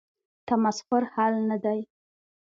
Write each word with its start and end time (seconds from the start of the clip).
تمسخر 0.47 1.03
حل 1.13 1.33
نه 1.49 1.57
دی. 1.63 1.79